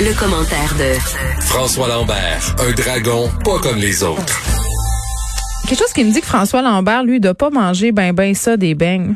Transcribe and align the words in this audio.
Le, 0.00 0.18
commentaire 0.18 0.74
de 0.74 0.98
François 1.40 1.86
Lambert, 1.86 2.56
un 2.58 2.72
dragon 2.72 3.28
pas 3.44 3.58
comme 3.62 3.78
les 3.78 4.02
autres. 4.02 4.42
Quelque 5.68 5.78
chose 5.78 5.92
qui 5.92 6.04
me 6.04 6.12
dit 6.12 6.20
que 6.20 6.26
François 6.26 6.62
Lambert, 6.62 7.04
lui, 7.04 7.20
doit 7.20 7.34
pas 7.34 7.50
manger 7.50 7.92
ben 7.92 8.12
ben 8.12 8.34
ça 8.34 8.56
des 8.56 8.74
beignes. 8.74 9.14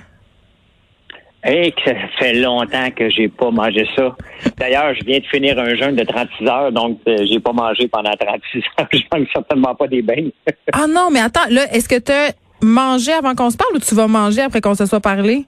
Hey, 1.42 1.72
que 1.72 1.80
ça 1.84 1.94
fait 2.18 2.34
longtemps 2.34 2.90
que 2.90 3.10
j'ai 3.10 3.28
pas 3.28 3.50
mangé 3.50 3.88
ça. 3.96 4.16
D'ailleurs, 4.56 4.94
je 4.94 5.04
viens 5.04 5.18
de 5.18 5.26
finir 5.26 5.58
un 5.58 5.74
jeûne 5.74 5.96
de 5.96 6.04
36 6.04 6.46
heures, 6.46 6.72
donc 6.72 7.00
euh, 7.08 7.16
j'ai 7.28 7.40
pas 7.40 7.52
mangé 7.52 7.88
pendant 7.88 8.12
36 8.12 8.58
heures. 8.78 8.88
Je 8.92 8.98
mange 9.12 9.26
certainement 9.32 9.74
pas 9.74 9.88
des 9.88 10.02
beignes. 10.02 10.30
ah 10.72 10.86
non, 10.88 11.10
mais 11.10 11.20
attends, 11.20 11.48
là, 11.50 11.72
est-ce 11.72 11.88
que 11.88 11.98
tu 11.98 12.12
as 12.12 12.32
mangé 12.62 13.12
avant 13.12 13.34
qu'on 13.34 13.50
se 13.50 13.56
parle 13.56 13.74
ou 13.74 13.78
tu 13.80 13.94
vas 13.94 14.06
manger 14.06 14.42
après 14.42 14.60
qu'on 14.60 14.74
se 14.74 14.86
soit 14.86 15.00
parlé? 15.00 15.44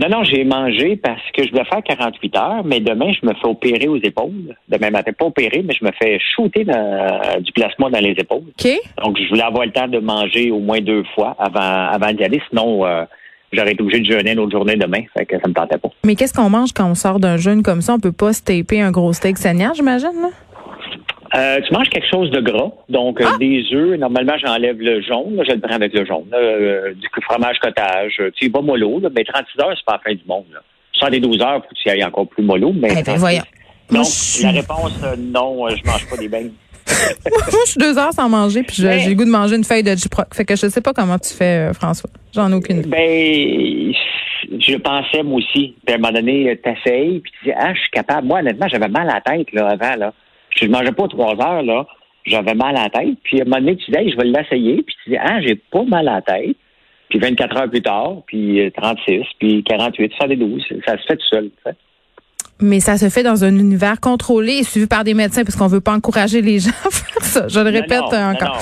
Non, 0.00 0.08
non, 0.08 0.24
j'ai 0.24 0.44
mangé 0.44 0.96
parce 0.96 1.20
que 1.36 1.44
je 1.44 1.50
voulais 1.50 1.64
faire 1.64 1.82
48 1.84 2.36
heures, 2.36 2.64
mais 2.64 2.80
demain, 2.80 3.12
je 3.12 3.26
me 3.26 3.34
fais 3.34 3.46
opérer 3.46 3.88
aux 3.88 3.98
épaules. 3.98 4.56
Demain 4.68 4.90
matin, 4.90 5.12
pas 5.12 5.26
opérer, 5.26 5.62
mais 5.62 5.74
je 5.78 5.84
me 5.84 5.90
fais 6.00 6.18
shooter 6.34 6.64
du 6.64 7.52
plasma 7.52 7.90
dans 7.90 8.00
les 8.00 8.12
épaules. 8.12 8.44
OK. 8.58 8.68
Donc, 9.04 9.18
je 9.18 9.28
voulais 9.28 9.42
avoir 9.42 9.66
le 9.66 9.72
temps 9.72 9.88
de 9.88 9.98
manger 9.98 10.50
au 10.50 10.60
moins 10.60 10.80
deux 10.80 11.04
fois 11.14 11.36
avant, 11.38 11.88
avant 11.90 12.12
d'y 12.12 12.24
aller. 12.24 12.40
Sinon, 12.48 12.86
euh, 12.86 13.04
j'aurais 13.52 13.72
été 13.72 13.82
obligé 13.82 14.00
de 14.00 14.10
jeûner 14.10 14.32
une 14.32 14.40
autre 14.40 14.52
journée 14.52 14.76
demain. 14.76 15.02
Fait 15.16 15.26
que 15.26 15.36
ça 15.38 15.46
me 15.46 15.52
tentait 15.52 15.78
pas. 15.78 15.90
Mais 16.04 16.16
qu'est-ce 16.16 16.32
qu'on 16.32 16.48
mange 16.48 16.72
quand 16.72 16.88
on 16.88 16.94
sort 16.94 17.20
d'un 17.20 17.36
jeûne 17.36 17.62
comme 17.62 17.82
ça? 17.82 17.94
On 17.94 18.00
peut 18.00 18.12
pas 18.12 18.32
se 18.32 18.42
taper 18.42 18.80
un 18.80 18.90
gros 18.90 19.12
steak 19.12 19.36
saignant, 19.36 19.72
j'imagine, 19.74 20.22
là? 20.22 20.28
Euh, 21.34 21.60
tu 21.66 21.72
manges 21.72 21.88
quelque 21.88 22.08
chose 22.10 22.30
de 22.30 22.40
gras, 22.40 22.70
donc 22.90 23.20
euh, 23.20 23.24
ah! 23.26 23.36
des 23.38 23.64
œufs. 23.72 23.98
Normalement, 23.98 24.34
j'enlève 24.44 24.78
le 24.78 25.00
jaune. 25.00 25.42
je 25.46 25.52
le 25.52 25.60
prends 25.60 25.74
avec 25.74 25.94
le 25.94 26.04
jaune. 26.04 26.26
Euh, 26.34 26.92
du 26.92 27.08
fromage 27.22 27.58
cottage. 27.58 28.20
Tu 28.36 28.50
vas 28.50 28.60
mollo, 28.60 29.00
là, 29.00 29.08
mais 29.14 29.24
36 29.24 29.60
heures, 29.60 29.74
c'est 29.74 29.84
pas 29.84 29.92
la 29.92 29.98
fin 30.10 30.14
du 30.14 30.24
monde. 30.26 30.44
Là. 30.52 30.60
72 30.94 31.40
heures, 31.40 31.62
faut 31.62 31.74
que 31.74 31.74
tu 31.74 31.88
ailles 31.88 32.04
encore 32.04 32.28
plus 32.28 32.42
mollo. 32.42 32.72
Mais 32.74 32.88
eh 32.98 33.02
ben, 33.02 33.16
voyons. 33.16 33.42
Non, 33.90 34.02
la 34.42 34.50
réponse, 34.50 35.02
non, 35.18 35.68
je 35.68 35.84
mange 35.86 36.08
pas 36.08 36.16
des 36.16 36.28
beignes. 36.28 36.52
Moi, 37.30 37.40
je 37.64 37.70
suis 37.70 37.78
deux 37.78 37.96
heures 37.98 38.12
sans 38.12 38.28
manger, 38.28 38.62
puis 38.62 38.76
j'ai 38.76 39.08
le 39.08 39.14
goût 39.14 39.24
de 39.24 39.30
manger 39.30 39.56
une 39.56 39.64
feuille 39.64 39.82
de 39.82 39.94
Giproc. 39.94 40.34
Fait 40.34 40.44
que 40.44 40.54
je 40.56 40.68
sais 40.68 40.80
pas 40.80 40.92
comment 40.92 41.18
tu 41.18 41.32
fais, 41.32 41.72
François. 41.72 42.10
J'en 42.34 42.50
ai 42.50 42.54
aucune 42.54 42.78
idée. 42.80 42.88
Ben, 42.88 43.94
je 44.60 44.76
pensais, 44.76 45.22
moi 45.22 45.38
aussi. 45.38 45.74
Puis 45.84 45.94
à 45.94 45.96
un 45.96 45.98
moment 45.98 46.12
donné, 46.12 46.58
t'essayes, 46.62 47.20
puis 47.20 47.32
tu 47.40 47.48
dis, 47.48 47.52
ah, 47.56 47.72
je 47.72 47.80
suis 47.80 47.90
capable. 47.90 48.26
Moi, 48.26 48.40
honnêtement, 48.40 48.68
j'avais 48.68 48.88
mal 48.88 49.08
à 49.08 49.14
la 49.14 49.20
tête, 49.20 49.52
là, 49.52 49.68
avant, 49.68 49.96
là. 49.96 50.12
Je 50.56 50.66
ne 50.66 50.70
mangeais 50.70 50.92
pas 50.92 51.08
trois 51.08 51.34
heures, 51.40 51.62
là. 51.62 51.86
J'avais 52.24 52.54
mal 52.54 52.76
à 52.76 52.84
la 52.84 52.90
tête. 52.90 53.18
Puis 53.24 53.40
à 53.40 53.42
un 53.42 53.44
moment 53.44 53.58
donné, 53.58 53.76
tu 53.76 53.90
dis, 53.90 54.10
je 54.10 54.16
vais 54.16 54.24
l'essayer. 54.24 54.82
Puis 54.82 54.94
tu 55.02 55.10
dis, 55.10 55.16
ah, 55.16 55.40
j'ai 55.40 55.56
pas 55.56 55.82
mal 55.84 56.08
à 56.08 56.14
la 56.14 56.22
tête. 56.22 56.56
Puis 57.08 57.18
24 57.18 57.56
heures 57.56 57.70
plus 57.70 57.82
tard, 57.82 58.22
puis 58.26 58.72
36, 58.74 59.12
euh, 59.12 59.22
puis 59.38 59.62
48, 59.64 60.12
72. 60.14 60.62
Ça 60.86 60.96
se 60.96 61.02
fait 61.06 61.16
tout 61.16 61.26
seul. 61.28 61.50
Mais 62.60 62.80
ça 62.80 62.96
se 62.96 63.08
fait 63.08 63.22
dans 63.22 63.44
un 63.44 63.54
univers 63.58 64.00
contrôlé 64.00 64.58
et 64.58 64.62
suivi 64.62 64.86
par 64.86 65.04
des 65.04 65.14
médecins 65.14 65.42
parce 65.44 65.56
qu'on 65.56 65.66
veut 65.66 65.80
pas 65.80 65.92
encourager 65.92 66.40
les 66.42 66.60
gens 66.60 66.70
à 66.70 66.90
faire 66.90 67.22
ça. 67.22 67.48
Je 67.48 67.60
le 67.60 67.70
répète 67.70 68.00
encore. 68.00 68.58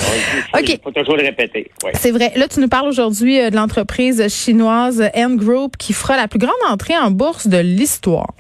Non, 0.55 0.61
il 0.63 0.81
faut, 0.83 0.91
toujours 0.91 1.17
le 1.17 1.23
répéter. 1.23 1.71
C'est 1.95 2.11
vrai. 2.11 2.33
Là, 2.37 2.49
tu 2.49 2.61
nous 2.61 2.69
parles 2.69 2.89
aujourd'hui 2.89 3.39
euh, 3.39 3.51
de 3.51 3.57
l'entreprise 3.57 4.27
chinoise 4.35 5.09
N 5.15 5.37
Group 5.37 5.77
qui 5.77 5.93
fera 5.93 6.17
la 6.17 6.29
plus 6.29 6.39
grande 6.39 6.53
entrée 6.69 6.97
en 6.97 7.11
bourse 7.11 7.47
de 7.47 7.59
l'histoire. 7.59 8.33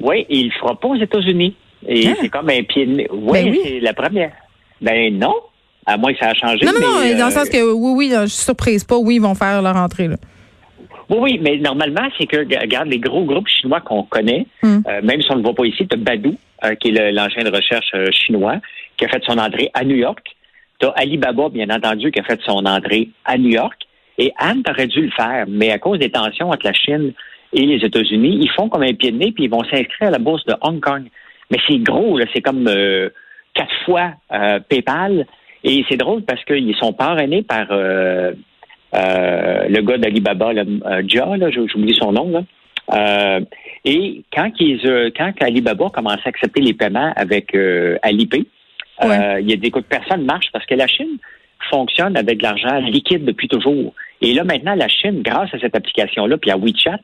Oui, 0.00 0.26
il 0.30 0.46
le 0.46 0.52
fera 0.52 0.78
pas 0.78 0.88
aux 0.88 0.96
États-Unis. 0.96 1.54
Et 1.86 2.08
hein? 2.08 2.14
c'est 2.20 2.28
comme 2.28 2.48
un 2.48 2.62
pied 2.62 2.86
de 2.86 3.06
Oui, 3.12 3.50
ben 3.50 3.56
c'est 3.62 3.80
la 3.80 3.94
première. 3.94 4.32
Ben 4.80 5.16
non. 5.16 5.34
À 5.84 5.96
moins 5.96 6.12
que 6.12 6.18
ça 6.18 6.28
a 6.28 6.34
changé. 6.34 6.64
Non, 6.64 6.72
non, 6.72 6.80
non, 6.80 6.92
dans 6.94 7.02
le 7.02 7.22
euh, 7.22 7.30
sens 7.30 7.48
que 7.48 7.72
oui, 7.72 7.92
oui, 7.96 8.10
je 8.12 8.26
suis 8.26 8.44
surprise 8.44 8.84
pas. 8.84 8.96
Oui, 8.96 9.16
ils 9.16 9.20
vont 9.20 9.34
faire 9.34 9.60
leur 9.62 9.76
entrée. 9.76 10.06
Là. 10.06 10.16
Oui, 11.10 11.18
oui, 11.20 11.40
mais 11.42 11.56
normalement, 11.56 12.08
c'est 12.16 12.26
que, 12.26 12.36
regarde, 12.36 12.88
les 12.88 13.00
gros 13.00 13.24
groupes 13.24 13.48
chinois 13.48 13.80
qu'on 13.80 14.04
connaît, 14.04 14.46
hum. 14.62 14.82
euh, 14.88 15.00
même 15.02 15.20
si 15.20 15.30
on 15.30 15.34
ne 15.34 15.38
le 15.40 15.44
voit 15.44 15.54
pas 15.54 15.64
ici, 15.64 15.86
tu 15.88 15.94
as 15.94 15.96
Baidu, 15.96 16.36
euh, 16.64 16.74
qui 16.76 16.88
est 16.88 17.12
l'engin 17.12 17.42
de 17.42 17.50
recherche 17.50 17.92
chinois, 18.12 18.58
qui 18.96 19.04
a 19.04 19.08
fait 19.08 19.22
son 19.24 19.38
entrée 19.38 19.70
à 19.74 19.84
New 19.84 19.96
York. 19.96 20.24
Tu 20.78 20.86
as 20.86 20.90
Alibaba, 20.90 21.48
bien 21.48 21.68
entendu, 21.70 22.12
qui 22.12 22.20
a 22.20 22.22
fait 22.22 22.40
son 22.46 22.64
entrée 22.64 23.08
à 23.24 23.36
New 23.36 23.50
York. 23.50 23.82
Et 24.18 24.32
Anne 24.38 24.62
aurait 24.68 24.86
dû 24.86 25.02
le 25.02 25.10
faire, 25.10 25.46
mais 25.48 25.72
à 25.72 25.78
cause 25.78 25.98
des 25.98 26.10
tensions 26.10 26.50
entre 26.50 26.64
la 26.64 26.72
Chine 26.72 27.12
et 27.52 27.66
les 27.66 27.84
États-Unis, 27.84 28.38
ils 28.40 28.50
font 28.50 28.68
comme 28.68 28.82
un 28.82 28.94
pied 28.94 29.10
de 29.10 29.18
nez, 29.18 29.32
puis 29.32 29.44
ils 29.44 29.50
vont 29.50 29.64
s'inscrire 29.64 30.08
à 30.08 30.10
la 30.10 30.18
bourse 30.18 30.44
de 30.46 30.54
Hong 30.62 30.80
Kong. 30.80 31.04
Mais 31.52 31.58
c'est 31.68 31.78
gros, 31.78 32.18
c'est 32.34 32.40
comme 32.40 32.66
euh, 32.66 33.10
quatre 33.54 33.74
fois 33.84 34.14
euh, 34.32 34.58
PayPal. 34.68 35.26
Et 35.64 35.84
c'est 35.88 35.98
drôle 35.98 36.22
parce 36.22 36.42
qu'ils 36.44 36.74
sont 36.76 36.94
parrainés 36.94 37.42
par 37.42 37.66
euh, 37.70 38.32
le 38.94 39.80
gars 39.82 39.98
d'Alibaba, 39.98 40.52
Jia, 41.06 41.36
là, 41.36 41.50
j'oublie 41.50 41.94
son 41.94 42.12
nom. 42.12 42.30
Là. 42.30 43.40
et 43.84 44.24
quand, 44.34 44.50
ils, 44.58 45.12
quand 45.16 45.32
Alibaba 45.40 45.88
commencé 45.90 46.22
à 46.24 46.28
accepter 46.30 46.62
les 46.62 46.74
paiements 46.74 47.12
avec 47.14 47.56
Alipay, 48.02 48.44
il 49.02 49.50
y 49.50 49.52
a 49.52 49.56
des 49.56 49.70
coups 49.70 49.84
de 49.84 49.88
personnes 49.88 50.24
marchent 50.24 50.50
parce 50.52 50.66
que 50.66 50.74
la 50.74 50.88
Chine 50.88 51.18
fonctionne 51.70 52.16
avec 52.16 52.38
de 52.38 52.42
l'argent 52.42 52.78
liquide 52.78 53.24
depuis 53.24 53.46
toujours. 53.46 53.94
Et 54.20 54.34
là, 54.34 54.42
maintenant, 54.42 54.74
la 54.74 54.88
Chine, 54.88 55.22
grâce 55.22 55.54
à 55.54 55.60
cette 55.60 55.76
application-là, 55.76 56.38
puis 56.38 56.50
à 56.50 56.56
WeChat, 56.56 56.98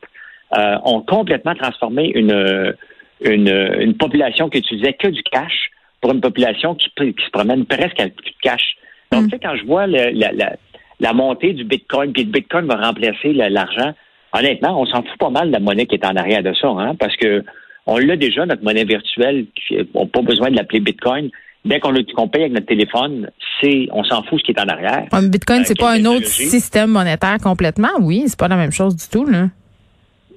ont 0.83 1.01
complètement 1.01 1.55
transformé 1.55 2.11
une, 2.13 2.75
une, 3.21 3.93
population 3.97 4.49
qui 4.49 4.59
utilisait 4.59 4.93
que 4.93 5.07
du 5.07 5.23
cash 5.23 5.69
pour 6.01 6.11
une 6.11 6.21
population 6.21 6.75
qui, 6.75 6.89
se 6.97 7.29
promène 7.31 7.65
presque 7.65 7.99
avec 7.99 8.15
plus 8.15 8.31
de 8.31 8.37
cash. 8.41 8.77
Donc, 9.11 9.23
mm. 9.23 9.25
tu 9.25 9.31
sais, 9.31 9.39
quand 9.41 9.55
je 9.55 9.65
vois 9.65 9.87
la, 9.87 11.13
montée 11.13 11.53
du 11.53 11.63
Bitcoin, 11.63 12.13
puis 12.13 12.23
le 12.23 12.31
Bitcoin 12.31 12.65
va 12.67 12.75
remplacer 12.75 13.33
l'argent, 13.33 13.93
honnêtement, 14.33 14.79
on 14.79 14.85
s'en 14.85 15.03
fout 15.03 15.17
pas 15.19 15.29
mal 15.29 15.47
de 15.47 15.53
la 15.53 15.59
monnaie 15.59 15.85
qui 15.85 15.95
est 15.95 16.05
en 16.05 16.15
arrière 16.15 16.43
de 16.43 16.53
ça, 16.53 16.67
hein, 16.67 16.95
parce 16.95 17.15
que 17.17 17.43
on 17.85 17.97
l'a 17.97 18.15
déjà, 18.15 18.45
notre 18.45 18.63
monnaie 18.63 18.83
virtuelle, 18.83 19.47
on 19.95 20.01
n'a 20.03 20.09
pas 20.09 20.21
besoin 20.21 20.51
de 20.51 20.55
l'appeler 20.55 20.79
Bitcoin. 20.79 21.29
Dès 21.65 21.79
qu'on 21.79 22.27
paye 22.27 22.43
avec 22.43 22.53
notre 22.53 22.67
téléphone, 22.67 23.29
c'est 23.59 23.87
on 23.91 24.03
s'en 24.03 24.23
fout 24.23 24.39
ce 24.39 24.45
qui 24.45 24.51
est 24.51 24.61
en 24.61 24.67
arrière. 24.67 25.07
Bitcoin, 25.23 25.65
c'est 25.65 25.77
pas 25.77 25.93
un 25.93 26.05
autre 26.05 26.27
système 26.27 26.91
monétaire 26.91 27.37
complètement, 27.43 27.89
oui, 27.99 28.23
c'est 28.27 28.39
pas 28.39 28.47
la 28.47 28.55
même 28.55 28.71
chose 28.71 28.95
du 28.95 29.07
tout, 29.07 29.25
là. 29.25 29.49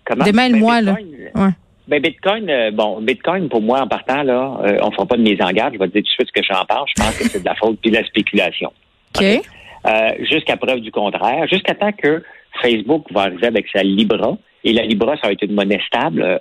Comment? 0.05 0.25
Démêle-moi, 0.25 0.81
là. 0.81 0.97
Ouais. 1.35 1.51
Ben 1.89 2.01
Bitcoin, 2.01 2.49
euh, 2.49 2.71
bon, 2.71 3.01
Bitcoin 3.01 3.49
pour 3.49 3.61
moi 3.61 3.81
en 3.81 3.89
partant 3.89 4.23
là, 4.23 4.57
euh, 4.65 4.79
on 4.83 4.91
fera 4.93 5.07
pas 5.07 5.17
de 5.17 5.23
mise 5.23 5.41
en 5.43 5.51
garde. 5.51 5.75
Je 5.75 5.79
vais 5.79 5.89
te 5.89 5.93
dire 5.93 6.03
tout 6.03 6.09
de 6.09 6.09
suite 6.09 6.29
ce 6.29 6.41
que 6.41 6.47
j'en 6.47 6.65
parle. 6.65 6.87
Je 6.87 7.03
pense 7.03 7.17
que 7.19 7.25
c'est 7.25 7.41
de 7.41 7.45
la 7.45 7.57
faute 7.57 7.79
puis 7.81 7.91
de 7.91 7.97
la 7.97 8.05
spéculation. 8.05 8.73
Ok. 9.17 9.25
Euh, 9.25 9.91
jusqu'à 10.21 10.57
preuve 10.57 10.81
du 10.81 10.93
contraire, 10.93 11.47
jusqu'à 11.49 11.75
temps 11.75 11.91
que 11.93 12.23
Facebook 12.61 13.07
va 13.11 13.23
arriver 13.23 13.49
avec 13.49 13.67
sa 13.75 13.83
Libra 13.83 14.37
et 14.63 14.73
la 14.73 14.83
Libra 14.83 15.17
ça 15.17 15.27
va 15.27 15.33
être 15.33 15.43
une 15.43 15.55
monnaie 15.55 15.81
stable, 15.87 16.41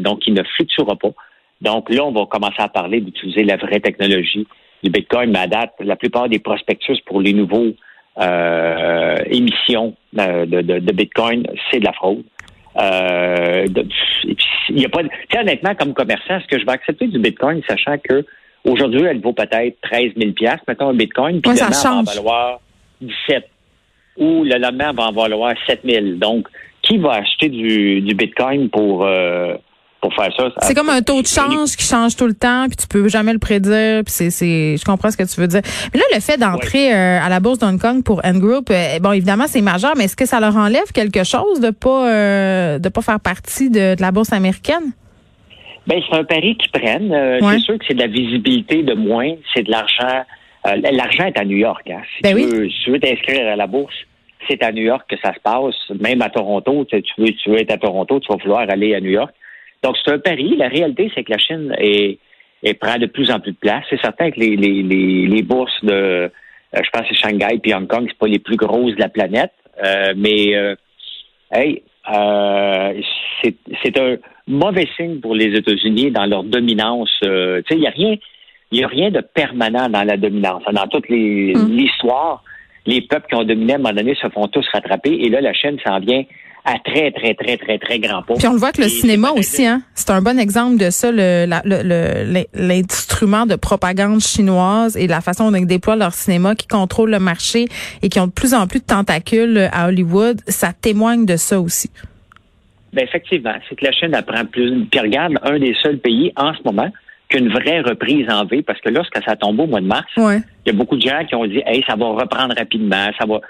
donc 0.00 0.20
qui 0.20 0.30
ne 0.30 0.42
fluctuera 0.42 0.94
pas. 0.96 1.12
Donc 1.62 1.88
là, 1.88 2.04
on 2.04 2.12
va 2.12 2.26
commencer 2.26 2.60
à 2.60 2.68
parler 2.68 3.00
d'utiliser 3.00 3.44
la 3.44 3.56
vraie 3.56 3.80
technologie 3.80 4.46
du 4.82 4.90
Bitcoin. 4.90 5.30
Mais 5.30 5.38
à 5.38 5.46
date, 5.46 5.72
la 5.80 5.96
plupart 5.96 6.28
des 6.28 6.38
prospectus 6.38 7.00
pour 7.06 7.22
les 7.22 7.32
nouveaux 7.32 7.72
émissions 9.30 9.94
de, 10.12 10.44
de, 10.44 10.78
de 10.80 10.92
Bitcoin, 10.92 11.46
c'est 11.70 11.80
de 11.80 11.86
la 11.86 11.94
fraude. 11.94 12.24
Euh, 12.76 13.66
il 14.68 14.80
y 14.80 14.84
a 14.84 14.88
pas. 14.88 15.02
Tu 15.28 15.38
honnêtement, 15.38 15.74
comme 15.74 15.94
commerçant, 15.94 16.38
est-ce 16.38 16.46
que 16.46 16.58
je 16.58 16.64
vais 16.64 16.72
accepter 16.72 17.06
du 17.08 17.18
Bitcoin, 17.18 17.62
sachant 17.68 17.98
que 17.98 18.24
aujourd'hui, 18.64 19.02
elle 19.02 19.20
vaut 19.20 19.32
peut-être 19.32 19.76
13 19.82 20.12
000 20.16 20.32
mettons 20.68 20.88
un 20.88 20.94
Bitcoin, 20.94 21.40
puis 21.40 21.52
demain, 21.52 21.66
elle 21.68 21.82
va 21.82 21.94
en 21.94 22.02
valoir 22.02 22.60
17 23.00 23.48
ou 24.18 24.44
le 24.44 24.58
lendemain, 24.58 24.90
elle 24.90 24.96
va 24.96 25.08
en 25.08 25.12
valoir 25.12 25.54
7 25.66 25.80
000. 25.84 26.06
Donc, 26.16 26.48
qui 26.82 26.98
va 26.98 27.12
acheter 27.14 27.48
du, 27.48 28.00
du 28.00 28.14
Bitcoin 28.14 28.68
pour 28.68 29.04
euh, 29.04 29.56
pour 30.02 30.12
faire 30.14 30.30
ça. 30.36 30.50
C'est 30.62 30.74
comme 30.74 30.90
un 30.90 31.00
taux 31.00 31.22
de 31.22 31.26
change 31.28 31.76
qui 31.76 31.84
change 31.84 32.16
tout 32.16 32.26
le 32.26 32.34
temps, 32.34 32.66
puis 32.66 32.76
tu 32.76 32.88
peux 32.88 33.08
jamais 33.08 33.32
le 33.32 33.38
prédire. 33.38 34.02
Puis 34.04 34.12
c'est, 34.12 34.30
c'est, 34.30 34.76
je 34.76 34.84
comprends 34.84 35.10
ce 35.10 35.16
que 35.16 35.22
tu 35.22 35.40
veux 35.40 35.46
dire. 35.46 35.62
Mais 35.94 36.00
là, 36.00 36.04
le 36.12 36.20
fait 36.20 36.36
d'entrer 36.36 36.92
euh, 36.92 37.20
à 37.22 37.28
la 37.28 37.38
bourse 37.38 37.60
d'Hong 37.60 37.80
Kong 37.80 38.02
pour 38.02 38.22
N 38.24 38.40
Group, 38.40 38.68
euh, 38.70 38.98
bon, 39.00 39.12
évidemment, 39.12 39.44
c'est 39.46 39.62
majeur, 39.62 39.92
mais 39.96 40.04
est-ce 40.04 40.16
que 40.16 40.26
ça 40.26 40.40
leur 40.40 40.56
enlève 40.56 40.90
quelque 40.92 41.22
chose 41.22 41.60
de 41.60 41.70
pas 41.70 42.08
euh, 42.08 42.78
de 42.80 42.88
pas 42.88 43.00
faire 43.00 43.20
partie 43.20 43.70
de, 43.70 43.94
la 44.00 44.10
bourse 44.10 44.32
américaine? 44.32 44.92
Ben, 45.86 46.00
c'est 46.08 46.16
un 46.16 46.24
pari 46.24 46.56
qu'ils 46.56 46.72
prennent. 46.72 47.14
C'est 47.40 47.58
sûr 47.60 47.78
que 47.78 47.84
c'est 47.86 47.94
de 47.94 48.00
la 48.00 48.08
visibilité 48.08 48.82
de 48.82 48.94
moins, 48.94 49.34
c'est 49.54 49.62
de 49.62 49.70
l'argent. 49.70 50.24
l'argent 50.64 51.26
est 51.26 51.38
à 51.38 51.44
New 51.44 51.56
York. 51.56 51.88
Hein. 51.88 52.02
Si, 52.16 52.22
ben 52.22 52.36
tu 52.36 52.44
veux, 52.44 52.68
si 52.68 52.84
tu 52.84 52.90
veux 52.90 53.00
t'inscrire 53.00 53.52
à 53.52 53.56
la 53.56 53.68
bourse, 53.68 53.94
c'est 54.48 54.64
à 54.64 54.72
New 54.72 54.82
York 54.82 55.04
que 55.08 55.16
ça 55.22 55.32
se 55.32 55.40
passe. 55.40 56.00
Même 56.00 56.22
à 56.22 56.28
Toronto, 56.28 56.84
tu 56.90 57.00
veux, 57.18 57.30
tu 57.30 57.50
veux 57.50 57.60
être 57.60 57.72
à 57.72 57.78
Toronto, 57.78 58.18
tu 58.18 58.32
vas 58.32 58.38
vouloir 58.42 58.68
aller 58.68 58.96
à 58.96 59.00
New 59.00 59.10
York. 59.10 59.32
Donc, 59.82 59.96
c'est 60.04 60.12
un 60.12 60.18
pari. 60.18 60.56
La 60.56 60.68
réalité, 60.68 61.10
c'est 61.14 61.24
que 61.24 61.32
la 61.32 61.38
Chine 61.38 61.74
est, 61.78 62.18
prend 62.80 62.98
de 62.98 63.06
plus 63.06 63.30
en 63.30 63.40
plus 63.40 63.52
de 63.52 63.56
place. 63.56 63.84
C'est 63.90 64.00
certain 64.00 64.30
que 64.30 64.38
les, 64.38 64.56
les, 64.56 64.82
les, 64.82 65.42
bourses 65.42 65.84
de, 65.84 66.30
euh, 66.76 66.80
je 66.82 66.90
pense 66.90 67.08
que 67.08 67.14
Shanghai 67.14 67.58
puis 67.58 67.74
Hong 67.74 67.86
Kong, 67.86 68.06
c'est 68.08 68.18
pas 68.18 68.26
les 68.26 68.38
plus 68.38 68.56
grosses 68.56 68.94
de 68.94 69.00
la 69.00 69.08
planète, 69.08 69.52
euh, 69.84 70.14
mais 70.16 70.56
euh, 70.56 70.74
hey, 71.52 71.82
c'est 73.82 73.98
un 73.98 74.16
mauvais 74.46 74.88
signe 74.96 75.20
pour 75.20 75.34
les 75.34 75.56
États-Unis 75.56 76.10
dans 76.10 76.26
leur 76.26 76.44
dominance. 76.44 77.10
tu 77.20 77.28
sais, 77.28 77.62
il 77.72 77.80
y 77.82 77.86
a 77.86 77.90
rien, 77.90 78.16
il 78.70 78.84
a 78.84 78.88
rien 78.88 79.10
de 79.10 79.20
permanent 79.20 79.88
dans 79.88 80.02
la 80.02 80.16
dominance. 80.16 80.62
Dans 80.72 80.86
toute 80.88 81.08
mm. 81.08 81.68
l'histoire, 81.68 82.42
les 82.86 83.02
peuples 83.02 83.28
qui 83.28 83.34
ont 83.34 83.44
dominé 83.44 83.74
à 83.74 83.76
un 83.76 83.78
moment 83.78 83.94
donné 83.94 84.14
se 84.14 84.28
font 84.30 84.48
tous 84.48 84.66
rattraper, 84.72 85.12
et 85.12 85.28
là, 85.28 85.40
la 85.40 85.52
Chine 85.52 85.78
s'en 85.86 86.00
vient 86.00 86.24
à 86.64 86.78
très, 86.78 87.10
très, 87.10 87.34
très, 87.34 87.56
très, 87.56 87.78
très 87.78 87.98
grand 87.98 88.22
pas. 88.22 88.34
Puis 88.34 88.46
on 88.46 88.52
le 88.52 88.58
voit 88.58 88.72
que 88.72 88.82
le 88.82 88.88
cinéma 88.88 89.30
aussi, 89.32 89.66
hein. 89.66 89.82
C'est 89.94 90.10
un 90.10 90.22
bon 90.22 90.38
exemple 90.38 90.78
de 90.78 90.90
ça, 90.90 91.10
l'instrument 92.54 93.46
de 93.46 93.56
propagande 93.56 94.20
chinoise 94.20 94.96
et 94.96 95.08
la 95.08 95.20
façon 95.20 95.50
dont 95.50 95.58
ils 95.58 95.66
déploient 95.66 95.96
leur 95.96 96.14
cinéma 96.14 96.54
qui 96.54 96.68
contrôle 96.68 97.10
le 97.10 97.18
marché 97.18 97.66
et 98.02 98.08
qui 98.08 98.20
ont 98.20 98.28
de 98.28 98.32
plus 98.32 98.54
en 98.54 98.66
plus 98.68 98.78
de 98.80 98.84
tentacules 98.84 99.68
à 99.72 99.88
Hollywood. 99.88 100.40
Ça 100.46 100.72
témoigne 100.72 101.26
de 101.26 101.36
ça 101.36 101.60
aussi. 101.60 101.90
Ben 102.92 103.04
effectivement, 103.04 103.54
c'est 103.68 103.74
que 103.74 103.84
la 103.84 103.92
Chine 103.92 104.14
apprend 104.14 104.44
plus. 104.44 104.84
Puis 104.84 105.00
regarde, 105.00 105.34
un 105.42 105.58
des 105.58 105.74
seuls 105.82 105.98
pays 105.98 106.32
en 106.36 106.54
ce 106.54 106.60
moment 106.64 106.90
qu'une 107.28 107.48
vraie 107.48 107.80
reprise 107.80 108.28
en 108.28 108.44
V, 108.44 108.62
parce 108.62 108.80
que 108.80 108.90
lorsque 108.90 109.18
ça 109.24 109.34
tombe 109.34 109.58
au 109.58 109.66
mois 109.66 109.80
de 109.80 109.86
mars, 109.86 110.06
il 110.16 110.42
y 110.66 110.70
a 110.70 110.72
beaucoup 110.74 110.96
de 110.96 111.02
gens 111.02 111.24
qui 111.26 111.34
ont 111.34 111.46
dit, 111.46 111.62
hey, 111.66 111.82
ça 111.86 111.96
va 111.96 112.06
reprendre 112.08 112.54
rapidement, 112.56 113.06
ça 113.18 113.24
va 113.26 113.40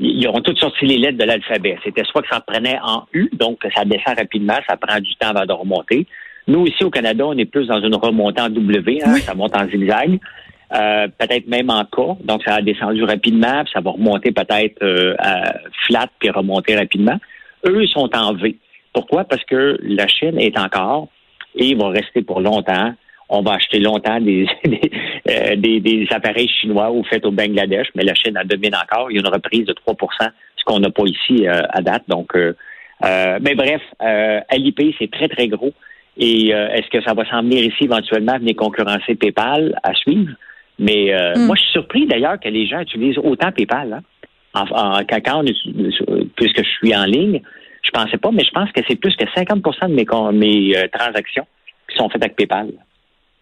ils 0.00 0.26
ont 0.28 0.40
toutes 0.40 0.58
sorti 0.58 0.86
les 0.86 0.96
lettres 0.96 1.18
de 1.18 1.24
l'alphabet. 1.24 1.78
C'était 1.84 2.04
soit 2.04 2.22
que 2.22 2.28
ça 2.28 2.40
prenait 2.40 2.78
en 2.82 3.06
U, 3.12 3.28
donc 3.32 3.58
ça 3.74 3.84
descend 3.84 4.16
rapidement, 4.18 4.56
ça 4.68 4.76
prend 4.76 4.98
du 4.98 5.14
temps 5.16 5.28
avant 5.28 5.44
de 5.44 5.52
remonter. 5.52 6.06
Nous, 6.48 6.66
ici 6.66 6.82
au 6.84 6.90
Canada, 6.90 7.26
on 7.26 7.36
est 7.36 7.44
plus 7.44 7.66
dans 7.66 7.80
une 7.80 7.94
remontée 7.94 8.40
en 8.40 8.48
W, 8.48 9.00
hein, 9.04 9.16
ça 9.16 9.34
monte 9.34 9.54
en 9.54 9.68
zigzag. 9.68 10.18
Euh, 10.72 11.08
peut-être 11.18 11.48
même 11.48 11.68
en 11.68 11.84
K, 11.84 12.24
donc 12.24 12.42
ça 12.44 12.54
a 12.54 12.62
descendu 12.62 13.02
rapidement, 13.04 13.64
puis 13.64 13.72
ça 13.74 13.80
va 13.80 13.90
remonter 13.90 14.30
peut-être 14.30 14.82
euh, 14.82 15.14
flat, 15.86 16.06
puis 16.18 16.30
remonter 16.30 16.76
rapidement. 16.76 17.18
Eux, 17.66 17.82
ils 17.82 17.88
sont 17.88 18.08
en 18.14 18.34
V. 18.34 18.56
Pourquoi? 18.92 19.24
Parce 19.24 19.44
que 19.44 19.78
la 19.82 20.06
Chine 20.06 20.38
est 20.38 20.56
encore, 20.58 21.08
et 21.56 21.66
il 21.66 21.76
va 21.76 21.88
rester 21.88 22.22
pour 22.22 22.40
longtemps, 22.40 22.94
on 23.30 23.42
va 23.42 23.52
acheter 23.52 23.78
longtemps 23.78 24.20
des, 24.20 24.46
euh, 25.28 25.56
des, 25.56 25.80
des, 25.80 26.06
appareils 26.10 26.48
chinois 26.48 26.90
ou 26.90 27.02
faits 27.04 27.24
au 27.24 27.30
Bangladesh, 27.30 27.86
mais 27.94 28.02
la 28.02 28.14
Chine 28.14 28.36
en 28.36 28.44
domine 28.44 28.74
encore. 28.74 29.10
Il 29.10 29.14
y 29.14 29.18
a 29.18 29.20
une 29.20 29.32
reprise 29.32 29.64
de 29.64 29.72
3% 29.72 30.30
ce 30.56 30.64
qu'on 30.64 30.80
n'a 30.80 30.90
pas 30.90 31.04
ici 31.06 31.46
euh, 31.46 31.62
à 31.70 31.80
date. 31.80 32.02
Donc, 32.08 32.34
euh, 32.34 32.52
mais 33.40 33.54
bref, 33.54 33.80
LIP, 34.52 34.94
c'est 34.98 35.10
très, 35.10 35.28
très 35.28 35.48
gros. 35.48 35.72
Et 36.18 36.48
est-ce 36.48 36.90
que 36.90 37.02
ça 37.02 37.14
va 37.14 37.24
s'en 37.30 37.40
venir 37.40 37.64
ici 37.64 37.84
éventuellement 37.84 38.36
venir 38.36 38.54
concurrencer 38.54 39.14
PayPal 39.14 39.74
à 39.82 39.94
suivre? 39.94 40.32
Mais 40.78 41.14
hmm. 41.14 41.46
moi, 41.46 41.56
je 41.56 41.62
suis 41.62 41.72
surpris 41.72 42.06
d'ailleurs 42.06 42.38
que 42.38 42.48
les 42.48 42.66
gens 42.66 42.80
utilisent 42.80 43.16
autant 43.16 43.52
PayPal. 43.52 44.02
Hein? 44.54 44.64
En, 44.74 44.98
quand 45.08 45.44
puisque 46.36 46.62
je 46.62 46.68
suis 46.68 46.94
en 46.94 47.04
ligne, 47.04 47.40
je 47.82 47.90
pensais 47.90 48.18
pas, 48.18 48.30
mais 48.32 48.44
je 48.44 48.50
pense 48.50 48.70
que 48.72 48.82
c'est 48.86 48.96
plus 48.96 49.16
que 49.16 49.24
50% 49.24 49.88
de 49.88 49.94
mes, 49.94 50.72
mes 50.72 50.88
transactions 50.90 51.46
qui 51.88 51.96
sont 51.96 52.10
faites 52.10 52.22
avec 52.22 52.36
PayPal. 52.36 52.68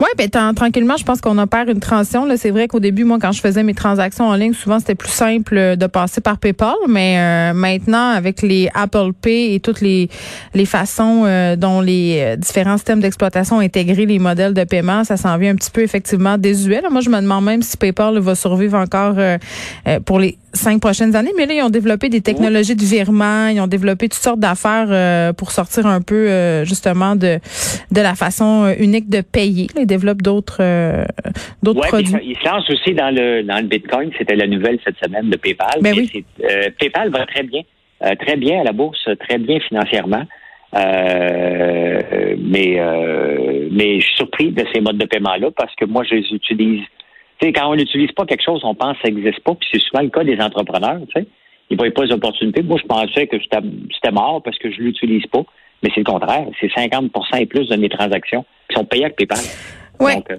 Oui, 0.01 0.07
ben 0.17 0.55
tranquillement, 0.55 0.97
je 0.97 1.03
pense 1.03 1.21
qu'on 1.21 1.39
opère 1.39 1.69
une 1.69 1.81
transition. 1.81 2.25
Là, 2.25 2.37
c'est 2.37 2.53
vrai 2.53 2.69
qu'au 2.69 2.79
début, 2.79 3.03
moi, 3.03 3.19
quand 3.21 3.33
je 3.33 3.41
faisais 3.41 3.65
mes 3.65 3.75
transactions 3.75 4.29
en 4.29 4.37
ligne, 4.37 4.53
souvent 4.53 4.79
c'était 4.79 4.95
plus 4.95 5.11
simple 5.11 5.57
euh, 5.59 5.75
de 5.75 5.89
passer 5.89 6.21
par 6.21 6.39
PayPal, 6.39 6.77
mais 6.87 7.19
euh, 7.19 7.53
maintenant, 7.53 8.11
avec 8.11 8.43
les 8.43 8.69
Apple 8.75 9.13
Pay 9.21 9.55
et 9.57 9.61
toutes 9.61 9.81
les 9.81 10.09
les 10.55 10.67
façons 10.67 11.25
euh, 11.27 11.57
dont 11.57 11.81
les 11.81 12.37
différents 12.39 12.77
systèmes 12.77 13.01
d'exploitation 13.01 13.57
ont 13.57 13.61
intégré 13.61 14.07
les 14.07 14.21
modèles 14.21 14.55
de 14.55 14.63
paiement, 14.63 15.03
ça 15.03 15.17
s'en 15.17 15.37
vient 15.37 15.51
un 15.51 15.57
petit 15.57 15.73
peu 15.73 15.83
effectivement 15.83 16.39
désuet. 16.39 16.81
moi, 16.93 17.01
je 17.01 17.11
me 17.11 17.21
demande 17.21 17.45
même 17.45 17.63
si 17.63 17.77
PayPal 17.77 18.21
va 18.21 18.37
survivre 18.37 18.79
encore 18.79 19.17
pour 20.05 20.21
les 20.21 20.39
cinq 20.53 20.81
prochaines 20.81 21.17
années. 21.17 21.33
Mais 21.37 21.47
là, 21.47 21.55
ils 21.55 21.63
ont 21.63 21.71
développé 21.71 22.09
des 22.09 22.21
technologies 22.21 22.77
de 22.77 22.85
virement, 22.85 23.49
ils 23.49 23.61
ont 23.61 23.67
développé 23.67 24.09
toutes 24.09 24.23
sortes 24.23 24.41
d'affaires 24.41 25.35
pour 25.35 25.51
sortir 25.51 25.87
un 25.87 26.01
peu 26.01 26.65
justement 26.65 27.17
de 27.17 27.39
de 27.91 28.01
la 28.01 28.15
façon 28.15 28.75
unique 28.79 29.09
de 29.09 29.21
payer 29.21 29.69
développe 29.89 30.23
d'autres 30.23 30.59
euh, 30.61 31.05
d'autres 31.63 31.87
produits. 31.89 32.15
Il 32.23 32.37
se 32.37 32.45
lance 32.45 32.71
aussi 32.71 32.95
dans 32.95 33.15
le 33.15 33.43
dans 33.43 33.59
le 33.59 33.67
Bitcoin. 33.67 34.11
C'était 34.17 34.37
la 34.37 34.47
nouvelle 34.47 34.79
cette 34.85 34.99
semaine 35.03 35.31
de 35.31 35.37
PayPal. 35.37 35.81
Ben 35.81 35.95
oui. 35.97 36.25
Euh, 36.45 36.71
PayPal 36.79 37.11
va 37.11 37.27
très 37.27 37.43
bien, 37.43 37.63
euh, 38.05 38.15
très 38.15 38.37
bien 38.37 38.61
à 38.61 38.65
la 38.65 38.73
bourse, 38.73 39.09
très 39.21 39.39
bien 39.39 39.59
financièrement. 39.61 40.25
mais 42.55 42.71
mais 43.71 44.01
je 44.01 44.07
suis 44.07 44.17
surpris 44.17 44.53
de 44.53 44.65
ces 44.73 44.81
modes 44.81 44.99
de 44.99 45.07
paiement 45.07 45.37
là 45.37 45.51
parce 45.57 45.75
que 45.75 45.85
moi 45.85 46.05
je 46.09 46.15
les 46.17 46.27
utilise. 46.33 46.83
Sais, 47.41 47.53
quand 47.53 47.71
on 47.71 47.77
n'utilise 47.77 48.13
pas 48.13 48.27
quelque 48.27 48.43
chose, 48.43 48.61
on 48.65 48.75
pense 48.75 48.97
que 48.97 49.09
ça 49.09 49.11
n'existe 49.11 49.41
pas. 49.41 49.55
Puis 49.55 49.69
c'est 49.73 49.81
souvent 49.81 50.03
le 50.03 50.09
cas 50.09 50.25
des 50.25 50.41
entrepreneurs. 50.41 51.01
Tu 51.15 51.21
sais, 51.21 51.27
ils 51.71 51.77
ne 51.77 51.83
voient 51.83 51.93
pas 51.93 52.05
les 52.05 52.13
opportunités. 52.13 52.63
Moi, 52.63 52.79
je 52.83 52.87
pensais 52.87 53.27
que 53.27 53.37
c'était 53.41 54.13
mort 54.13 54.43
parce 54.43 54.59
que 54.59 54.71
je 54.71 54.81
l'utilise 54.81 55.27
pas. 55.27 55.43
Mais 55.83 55.91
c'est 55.95 56.01
le 56.01 56.11
contraire. 56.11 56.47
C'est 56.61 56.69
50% 56.69 57.11
et 57.41 57.47
plus 57.47 57.69
de 57.69 57.77
mes 57.77 57.89
transactions 57.89 58.45
qui 58.69 58.77
sont 58.77 58.85
payées 58.85 59.05
avec 59.05 59.17
PayPal. 59.17 59.39
Oui. 60.01 60.13
Euh, 60.31 60.37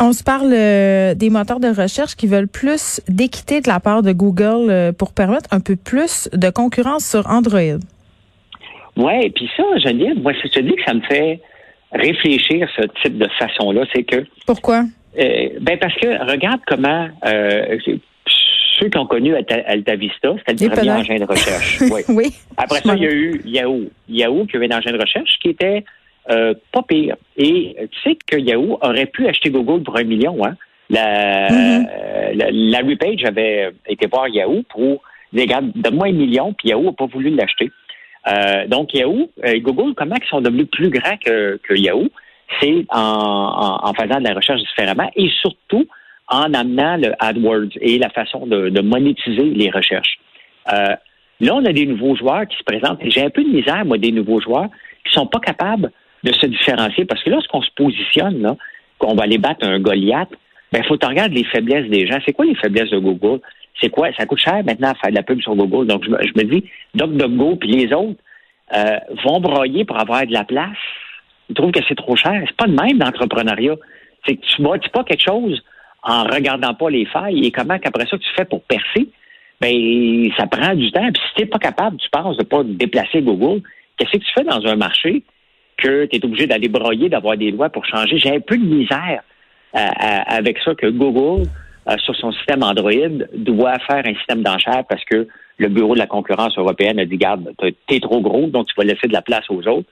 on 0.00 0.12
se 0.12 0.24
parle 0.24 0.52
euh, 0.52 1.14
des 1.14 1.30
moteurs 1.30 1.60
de 1.60 1.68
recherche 1.68 2.16
qui 2.16 2.26
veulent 2.26 2.48
plus 2.48 3.00
d'équité 3.08 3.60
de 3.60 3.68
la 3.68 3.80
part 3.80 4.02
de 4.02 4.12
Google 4.12 4.70
euh, 4.70 4.92
pour 4.92 5.12
permettre 5.12 5.48
un 5.52 5.60
peu 5.60 5.76
plus 5.76 6.28
de 6.32 6.50
concurrence 6.50 7.08
sur 7.08 7.28
Android. 7.28 7.78
Oui, 8.96 9.30
puis 9.30 9.48
ça, 9.56 9.64
Geneviève, 9.78 10.20
moi, 10.20 10.32
je 10.32 10.48
te 10.48 10.60
dis 10.60 10.74
que 10.74 10.82
ça 10.84 10.94
me 10.94 11.00
fait 11.02 11.40
réfléchir 11.92 12.68
ce 12.76 12.82
type 13.02 13.18
de 13.18 13.28
façon-là. 13.38 13.84
C'est 13.94 14.04
que. 14.04 14.24
Pourquoi? 14.46 14.84
Ben 15.16 15.78
parce 15.78 15.94
que 15.94 16.30
regarde 16.30 16.60
comment 16.66 17.08
ceux 18.78 18.88
qui 18.88 18.98
ont 18.98 19.06
connu 19.06 19.34
AltaVista, 19.34 20.34
c'était 20.46 20.64
le 20.64 20.70
premier 20.70 20.92
engin 20.92 21.16
de 21.16 21.24
recherche. 21.24 21.80
Oui. 21.90 22.02
oui. 22.08 22.34
Après 22.56 22.80
ça, 22.80 22.94
il 22.96 23.02
y 23.02 23.06
a 23.06 23.12
eu 23.12 23.40
Yahoo. 23.44 23.90
Yahoo 24.08 24.46
qui 24.46 24.56
avait 24.56 24.72
un 24.72 24.78
engin 24.78 24.92
de 24.92 25.00
recherche 25.00 25.38
qui 25.40 25.50
était 25.50 25.84
euh, 26.30 26.54
pas 26.72 26.82
pire. 26.82 27.16
Et 27.36 27.76
tu 27.90 28.00
sais 28.02 28.18
que 28.26 28.36
Yahoo 28.36 28.78
aurait 28.80 29.06
pu 29.06 29.26
acheter 29.28 29.50
Google 29.50 29.82
pour 29.82 29.96
un 29.96 30.04
million. 30.04 30.44
Hein? 30.44 30.56
La, 30.90 31.48
mm-hmm. 31.48 32.70
Larry 32.70 32.96
Page 32.96 33.24
avait 33.24 33.72
été 33.86 34.06
voir 34.06 34.28
Yahoo 34.28 34.62
pour 34.68 35.02
dire, 35.32 35.42
regarde, 35.42 35.72
donne-moi 35.74 36.08
un 36.08 36.12
million, 36.12 36.52
puis 36.52 36.68
Yahoo 36.68 36.84
n'a 36.84 36.92
pas 36.92 37.06
voulu 37.06 37.30
l'acheter. 37.30 37.70
Euh, 38.26 38.66
donc 38.66 38.94
Yahoo, 38.94 39.30
euh, 39.44 39.58
Google, 39.60 39.94
comment 39.94 40.16
ils 40.16 40.28
sont 40.28 40.40
devenus 40.40 40.68
plus 40.70 40.88
grands 40.88 41.16
que, 41.24 41.60
que 41.62 41.74
Yahoo? 41.74 42.08
C'est 42.60 42.84
en, 42.90 43.78
en, 43.82 43.94
faisant 43.94 44.18
de 44.20 44.28
la 44.28 44.34
recherche 44.34 44.60
différemment 44.60 45.10
et 45.16 45.28
surtout 45.40 45.86
en 46.28 46.52
amenant 46.54 46.96
le 46.96 47.12
AdWords 47.18 47.76
et 47.80 47.98
la 47.98 48.10
façon 48.10 48.46
de, 48.46 48.70
de 48.70 48.80
monétiser 48.80 49.44
les 49.44 49.70
recherches. 49.70 50.18
Euh, 50.72 50.94
là, 51.40 51.54
on 51.54 51.64
a 51.64 51.72
des 51.72 51.86
nouveaux 51.86 52.16
joueurs 52.16 52.46
qui 52.46 52.56
se 52.56 52.64
présentent. 52.64 53.00
J'ai 53.04 53.22
un 53.22 53.30
peu 53.30 53.42
de 53.42 53.48
misère, 53.48 53.84
moi, 53.84 53.98
des 53.98 54.12
nouveaux 54.12 54.40
joueurs 54.40 54.68
qui 55.04 55.12
sont 55.12 55.26
pas 55.26 55.40
capables 55.40 55.90
de 56.22 56.32
se 56.32 56.46
différencier. 56.46 57.04
Parce 57.04 57.22
que 57.22 57.30
lorsqu'on 57.30 57.62
se 57.62 57.70
positionne, 57.76 58.40
là, 58.40 58.56
qu'on 58.98 59.14
va 59.14 59.24
aller 59.24 59.38
battre 59.38 59.66
un 59.66 59.78
Goliath, 59.78 60.30
ben, 60.72 60.82
faut 60.84 60.96
que 60.96 61.06
regarder 61.06 61.36
les 61.36 61.44
faiblesses 61.44 61.88
des 61.88 62.06
gens. 62.06 62.18
C'est 62.24 62.32
quoi 62.32 62.46
les 62.46 62.54
faiblesses 62.54 62.90
de 62.90 62.98
Google? 62.98 63.40
C'est 63.80 63.90
quoi? 63.90 64.08
Ça 64.16 64.26
coûte 64.26 64.38
cher 64.38 64.62
maintenant 64.64 64.90
à 64.90 64.94
faire 64.94 65.10
de 65.10 65.16
la 65.16 65.22
pub 65.22 65.40
sur 65.40 65.54
Google. 65.54 65.86
Donc, 65.86 66.04
je, 66.04 66.10
me 66.10 66.44
dis, 66.44 66.64
DuckDuckGo 66.94 67.56
puis 67.56 67.70
les 67.70 67.92
autres 67.92 68.18
euh, 68.74 68.98
vont 69.24 69.40
broyer 69.40 69.84
pour 69.84 70.00
avoir 70.00 70.26
de 70.26 70.32
la 70.32 70.44
place. 70.44 70.76
Ils 71.48 71.54
trouvent 71.54 71.72
que 71.72 71.80
c'est 71.88 71.94
trop 71.94 72.16
cher. 72.16 72.42
C'est 72.46 72.56
pas 72.56 72.66
le 72.66 72.74
même 72.74 72.98
d'entrepreneuriat. 72.98 73.76
C'est 74.26 74.36
que 74.36 74.46
tu 74.46 74.62
bâtis 74.62 74.88
pas 74.88 75.04
quelque 75.04 75.24
chose 75.24 75.62
en 76.02 76.24
regardant 76.24 76.74
pas 76.74 76.90
les 76.90 77.06
failles 77.06 77.44
et 77.46 77.50
comment 77.50 77.78
qu'après 77.78 78.06
ça 78.06 78.18
tu 78.18 78.28
fais 78.36 78.44
pour 78.44 78.62
percer. 78.62 79.08
Ben, 79.60 80.30
ça 80.36 80.46
prend 80.46 80.74
du 80.74 80.90
temps. 80.92 81.10
Puis 81.12 81.22
si 81.28 81.34
t'es 81.36 81.46
pas 81.46 81.58
capable, 81.58 81.96
tu 81.96 82.08
penses, 82.10 82.36
de 82.36 82.44
pas 82.44 82.62
déplacer 82.64 83.22
Google, 83.22 83.62
qu'est-ce 83.96 84.12
que 84.12 84.18
tu 84.18 84.32
fais 84.34 84.44
dans 84.44 84.64
un 84.66 84.76
marché 84.76 85.22
que 85.76 86.06
tu 86.06 86.16
es 86.16 86.24
obligé 86.24 86.46
d'aller 86.46 86.68
broyer, 86.68 87.08
d'avoir 87.08 87.36
des 87.36 87.50
lois 87.50 87.70
pour 87.70 87.84
changer? 87.86 88.18
J'ai 88.18 88.34
un 88.34 88.40
peu 88.40 88.56
de 88.56 88.64
misère 88.64 89.22
euh, 89.74 89.78
euh, 89.78 90.18
avec 90.26 90.58
ça 90.64 90.74
que 90.74 90.86
Google, 90.86 91.48
euh, 91.88 91.96
sur 91.98 92.14
son 92.16 92.32
système 92.32 92.62
Android, 92.62 92.92
doit 93.34 93.78
faire 93.80 94.02
un 94.04 94.14
système 94.14 94.42
d'enchères 94.42 94.84
parce 94.88 95.04
que 95.04 95.26
le 95.58 95.68
Bureau 95.68 95.94
de 95.94 96.00
la 96.00 96.06
concurrence 96.06 96.56
européenne 96.58 96.98
a 96.98 97.04
dit, 97.04 97.16
garde, 97.16 97.52
t'es 97.86 98.00
trop 98.00 98.20
gros, 98.20 98.46
donc 98.48 98.66
tu 98.66 98.74
vas 98.76 98.84
laisser 98.84 99.06
de 99.06 99.12
la 99.12 99.22
place 99.22 99.44
aux 99.48 99.66
autres. 99.68 99.88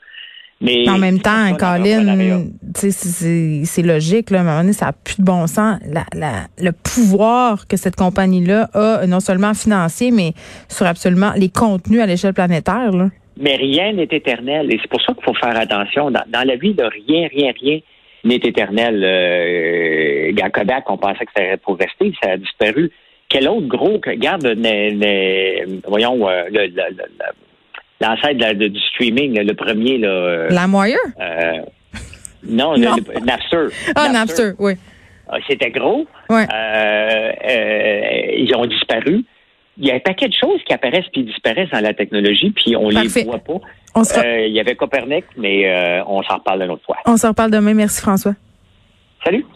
Mais 0.61 0.89
en 0.89 0.99
même 0.99 1.19
temps, 1.19 1.55
Colin, 1.59 2.45
c'est 2.75 3.83
logique. 3.83 4.31
Là, 4.31 4.39
à 4.39 4.41
un 4.43 4.45
moment 4.45 4.61
donné, 4.61 4.73
ça 4.73 4.87
n'a 4.87 4.93
plus 4.93 5.17
de 5.19 5.25
bon 5.25 5.47
sens. 5.47 5.81
le 5.85 6.71
pouvoir 6.71 7.67
que 7.67 7.77
cette 7.77 7.97
compagnie-là 7.97 8.71
a, 8.75 9.07
non 9.07 9.21
seulement 9.21 9.55
financier, 9.55 10.13
mais 10.13 10.33
sur 10.69 10.87
absolument 10.87 11.33
les 11.37 11.49
contenus 11.49 12.01
à 12.01 12.07
l'échelle 12.07 12.35
planétaire. 12.35 12.93
Là. 12.93 13.09
Mais 13.39 13.57
rien 13.57 13.93
n'est 13.93 14.09
éternel. 14.11 14.73
Et 14.73 14.79
c'est 14.81 14.89
pour 14.89 15.01
ça 15.03 15.15
qu'il 15.15 15.25
faut 15.25 15.35
faire 15.35 15.57
attention. 15.57 16.11
Dans, 16.11 16.47
la 16.47 16.57
vie, 16.57 16.75
de 16.75 16.85
rien, 16.85 17.29
rien, 17.29 17.53
rien 17.61 17.81
n'est 18.25 18.37
éternel. 18.37 19.03
Euh, 19.05 20.49
Kodak, 20.53 20.89
on 20.89 20.97
pensait 20.97 21.25
que 21.25 21.33
c'était 21.37 21.57
pour 21.57 21.77
rester, 21.77 22.13
ça 22.23 22.33
a 22.33 22.37
disparu. 22.37 22.91
Quel 23.29 23.49
autre 23.49 23.67
gros, 23.67 24.01
regarde, 24.07 24.45
voyons, 25.89 26.29
euh, 26.29 26.45
le, 26.51 26.69
l'ancêtre 28.03 28.53
du 28.55 28.81
streaming, 28.81 29.41
le 29.41 29.55
premier. 29.55 29.99
Là, 29.99 30.09
euh, 30.09 30.49
la 30.51 30.67
moyenne? 30.67 30.99
non, 32.47 32.77
non. 32.77 32.97
Le, 32.97 33.25
Napster. 33.25 33.67
Ah, 33.95 34.09
Napster, 34.09 34.53
oui. 34.59 34.75
Ah, 35.29 35.39
c'était 35.49 35.71
gros. 35.71 36.07
Ouais. 36.29 36.47
ils 38.37 38.53
ont 38.57 38.67
disparu. 38.67 39.25
Il 39.79 39.87
y 39.87 39.91
a 39.91 39.95
un 39.95 40.01
paquet 40.01 40.29
de 40.29 40.35
choses 40.35 40.61
qui 40.67 40.75
apparaissent 40.75 41.09
puis 41.13 41.25
disparaissent 41.25 41.71
dans 41.71 41.81
la 41.81 41.95
technologie, 41.95 42.51
puis 42.51 42.77
on 42.77 42.91
Parfait. 42.91 43.21
les 43.21 43.25
voit 43.25 43.39
pas. 43.39 43.61
On 43.95 44.03
il 44.03 44.53
y 44.53 44.61
avait 44.61 44.75
Copernic, 44.75 45.25
mais 45.39 46.03
on 46.07 46.23
s'en 46.23 46.37
reparle 46.37 46.63
une 46.63 46.71
autre 46.71 46.85
fois. 46.85 46.97
On 47.07 47.17
s'en 47.17 47.29
reparle 47.29 47.51
demain. 47.51 47.73
Merci, 47.73 48.03
François. 48.03 48.35
Salut. 49.25 49.47